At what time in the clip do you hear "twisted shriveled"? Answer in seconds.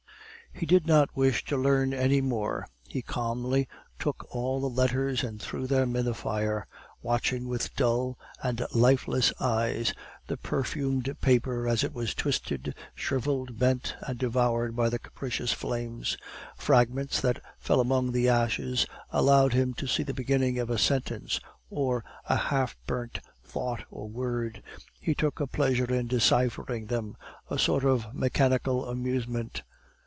12.13-13.59